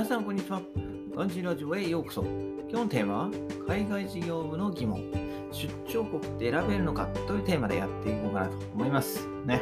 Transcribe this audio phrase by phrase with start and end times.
[0.00, 0.62] 皆さん、こんにちは。
[1.14, 2.22] ガンジラジオへようこそ。
[2.22, 3.30] 今日のテーマは、
[3.68, 5.04] 海外事業部の疑問。
[5.52, 9.28] 出張国って選べるのかというテーマでやっていこうかなと思います。
[9.44, 9.60] ね。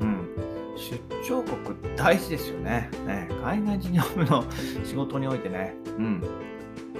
[0.00, 0.28] うん。
[0.76, 2.90] 出張国大事ですよね。
[3.06, 4.44] ね海外事業部の
[4.84, 5.76] 仕事においてね。
[5.96, 6.24] うん。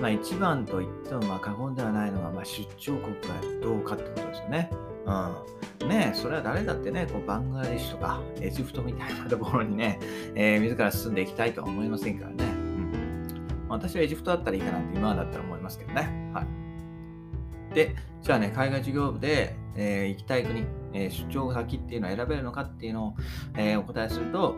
[0.00, 4.70] まあ一番と言ってもま過言ではないのが、まあ、出張国がどうかってことですよね。
[5.08, 5.88] うん。
[5.88, 9.98] ねそれは誰だってね、こうバングラデシュとかエジプトみたいなところにね、
[10.34, 12.44] えー、自ら進んでいきたいとは思いませんからね。
[12.44, 13.66] うん。
[13.68, 16.30] 私はエジプトだったらいいかなって今だったら思いますけどね。
[16.34, 17.74] はい。
[17.74, 23.14] で、じゃあね、海外事業部で、えー、行きたい国、えー、出張先っていうのは選べるのかっていうのを、
[23.56, 24.56] えお答えすると、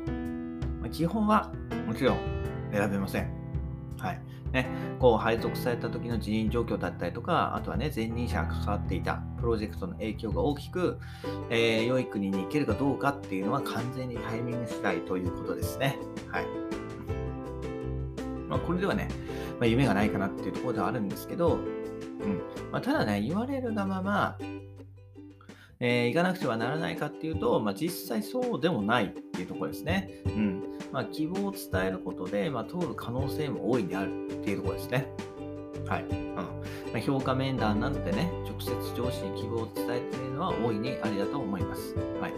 [0.80, 1.52] ま、基本は
[1.86, 2.18] もちろん
[2.72, 3.39] 選べません。
[4.00, 4.20] はい。
[4.52, 4.66] ね、
[4.98, 10.98] こう配属された時の人員状況だったりとか、あとはね、前任者が関わっていたプロジェクトの影響が大きく、
[11.50, 15.98] えー、良い国に行けるかどうかっていうのは完全にタイミング次第ということですね。
[16.28, 16.46] はい。
[18.48, 19.08] まあ、これではね、
[19.60, 22.40] まあ、夢がないかなっていうところではあるんですけど、うん
[22.72, 24.36] まあ、ただね、言われるがまま、
[25.82, 30.10] えー、行かなくてはならないかっていうと、まあ、実際そうでもないっていうところですね。
[30.26, 30.62] うん。
[30.92, 35.06] まあ、希望を伝えることで、まあ、通る可能性も大いにあるっていうところですね。
[35.86, 36.02] はい。
[36.02, 36.44] うんま
[36.96, 41.94] あ、評価面談なんてね、直接上司に希望を伝えているのは大いにありだと思います。
[42.20, 42.32] はい。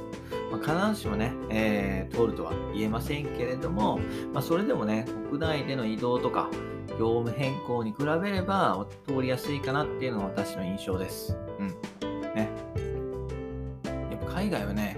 [0.52, 3.98] まあ、必ずしもね、えー、通るとは言えませんけれども、
[4.32, 6.48] まあ、それでもね、国内での移動とか、
[6.98, 11.36] 業務変更に比べれば通りやすいかなっていうのが私の印象です。
[11.58, 11.74] うん。
[14.42, 14.96] 海外はね、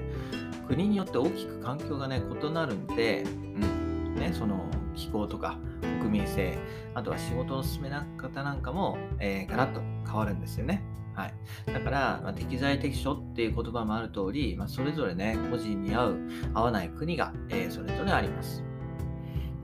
[0.66, 5.58] 国によって大きく環境がね、異なるんで、うん、ね、その気候とか
[6.00, 6.56] 国民性、
[6.94, 10.82] あとは仕事の進め方なんかも、えー、ガラッと変わるんですよね。
[11.12, 11.34] はい。
[11.66, 16.18] だから、まあ、適材適所っていう言葉もある通り、まあ、それぞれね、個人に合う、
[16.54, 18.64] 合わない国が、えー、それぞれあります。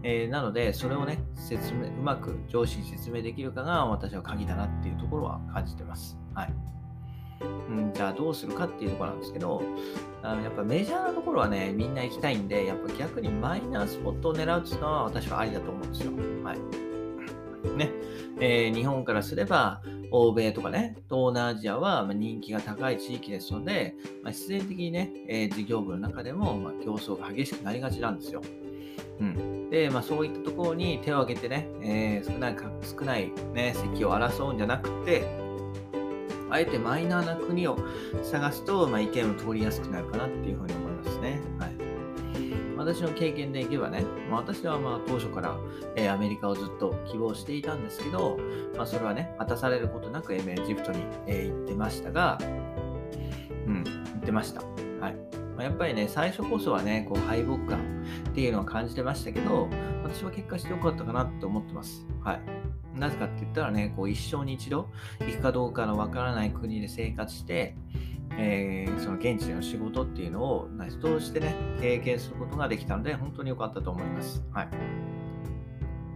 [0.03, 6.19] えー、なので、それをね、説明、うまく上司に説明できるかが私は鍵だなっていうところは感じてます。
[6.35, 6.80] はい。
[7.41, 9.63] うん、じゃあどうするかっていうところなんですけど、
[10.23, 16.13] あのやっぱメジャーなところはね、みんな行きたいんで、やっぱ逆にマイナースポットを狙うっていうのは私はありだと思うんですよ。
[16.45, 16.59] はい。
[17.77, 17.91] ね。
[18.41, 28.43] えー、日本からすれば、欧米とかね、東南アジアは人気が高い地域ですので、まあ、必然的にね、えー、事業部の中でもま競争が激しくなりがちなんですよ。
[29.21, 35.40] うん、で、まあ、そういったところに手を挙げてね、えー、少ない少ない、ね、席を争うんじゃなくて、
[36.51, 37.79] あえてマイナーな国を
[38.23, 41.41] 探すと、まあ、意見を通りやすくなるかなっていうふうに思いますね。
[41.59, 41.71] はい。
[42.77, 45.57] 私の経験でいけばね、まあ、私はまあ当初から、
[45.97, 48.39] えー、アメリカをずっと希望していたんですけど、
[48.77, 52.39] まあ、それはね、果たされることなくエメジプトに、えー、行ってましたが、
[53.67, 54.90] うん、行ってました。
[55.61, 59.69] まあ、やっぱりね、最初こそはね、こう敗北感っていうのを感じてましたけど、
[60.03, 62.07] 私は結果してよかったかなって思ってます。
[62.25, 62.41] はい。
[62.99, 64.89] なぜかって言ったらね、こう一生に一度
[65.19, 67.77] 行くかどうかのわからない国で生活して、
[68.39, 70.71] えー、その現地での仕事っていうのを
[71.03, 74.43] 通してね、経験することができたので、本当に良かったと思います。
[74.55, 74.69] はい。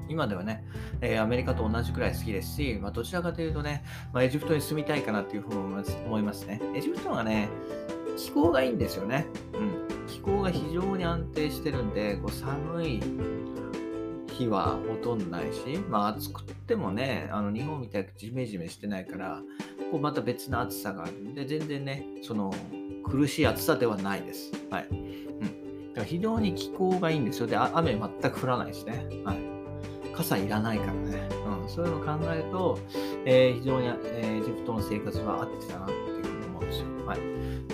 [0.09, 0.65] 今ではね、
[1.03, 3.85] えー、アメリカと同じくらい好きですし、まあ、どちらかというとね、
[4.15, 5.59] まあ、エジプトに住みたいかなっていうふうに
[6.07, 6.63] 思いますね。
[6.75, 7.51] エジプトがね、
[8.17, 9.27] 気候がいいんですよね。
[9.53, 10.07] うん。
[10.07, 13.01] 気候が非常に安定してるんで、こう寒い
[14.33, 19.43] 日はほとんどないし、まあ暑くてもね、あの日本みたいにジメジメしてないから、
[19.91, 22.53] こうまた別の暑さがあるんで、全然ね、その
[23.05, 24.53] 苦しい暑さではないです。
[24.71, 24.89] はい。
[24.91, 25.89] うん。
[25.89, 27.47] だから非常に気候がいいんですよ。
[27.47, 29.07] で、雨全く降らないしね。
[29.25, 29.39] はい。
[30.15, 31.29] 傘いらないからね。
[31.63, 31.69] うん。
[31.69, 32.79] そういうのを考えると、
[33.25, 36.14] えー、非常に、えー、エジプトの生活は合ってたな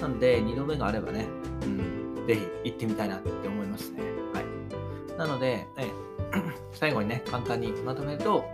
[0.00, 1.26] なんで、2度目があればね、
[1.62, 4.02] うん、ぜひ行ってみたいなって思いますね。
[4.32, 5.18] はい。
[5.18, 5.86] なので、え
[6.72, 8.44] 最後にね、簡単にまとめると、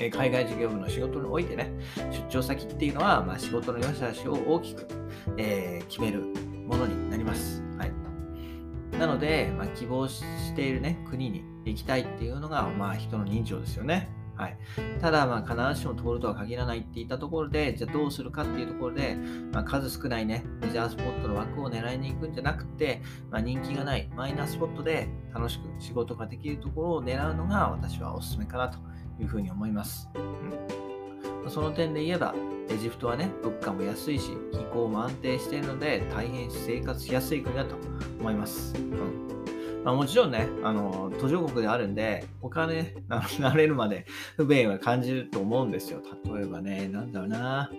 [0.00, 1.72] え海外事業部の仕事においてね、
[2.10, 4.86] 出張先っていうのは、まあ、仕事の良し悪しを大きく、
[5.36, 6.20] えー、決める
[6.66, 7.62] ものになります。
[7.78, 7.92] はい。
[8.98, 10.22] なので、まあ、希望し
[10.54, 14.08] ているね、国に行きたいっていうのが、まあ、人の人情ですよね。
[14.40, 14.56] はい、
[15.02, 19.16] ただ、まあ、必ずしも通るとは限らないっていったところで、じゃあどうするかっていうところで、
[19.52, 28.78] まあ、数少ないね、メジャースポットの枠を狙いに行くんじゃなくて、まあ、人気がないマイナースポットで楽しく仕事ができるところを狙うのが私はおすすめかなと
[29.20, 30.08] いうふうに思います。
[31.44, 32.34] うん、その点で言えば、
[32.70, 37.76] エジプトはね、物価も安いし、気候も安定しているので、大変生活しやすい国だと
[38.18, 38.74] 思います。
[38.78, 39.30] うん
[39.84, 44.06] まあ、もちろんね、あの、途上国であるんで、お金、 慣れるまで
[44.36, 46.02] 不便は感じると思うんですよ。
[46.24, 47.70] 例えばね、なんだろうな。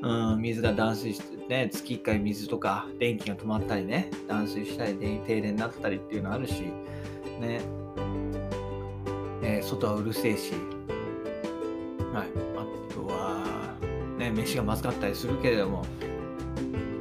[0.00, 4.94] うん、水が断水してね、月1回水とか電気が止まったりね、断水したり
[5.26, 6.62] 停電になったりっていうのあるし、
[7.40, 7.60] ね。
[9.42, 10.52] えー、外はうるせえし、
[12.12, 13.76] はい、あとは、
[14.18, 15.84] ね、飯がまずかったりするけれども、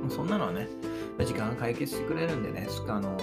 [0.09, 0.67] そんなのはね、
[1.19, 3.17] 時間解決してくれるんでね、あの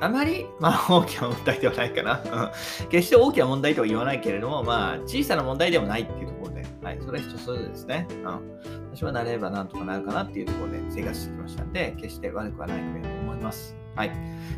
[0.00, 2.52] あまり、まあ、大きな問題ではないかな。
[2.88, 8.06] 決して大きな問題とは言わないけれども、まあ、小さな問題でもないっていうところで、はい、それは人それぞれですね。
[8.10, 8.24] うん、
[8.94, 13.76] 私はなれればなんとかなるかなっていうところで生活してきましたんで、決して悪くはないと思います。
[13.96, 14.12] はい。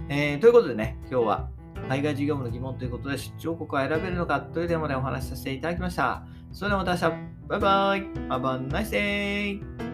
[0.08, 1.48] えー、ということでね、今日は
[1.88, 6.24] 海外事業部の疑問ということで、出張国は選べるのかというテーマでお話しさせていただきました。
[6.52, 9.89] それではまた明日、バイバイ !Have a nice day!